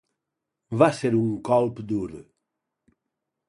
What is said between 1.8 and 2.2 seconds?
dur.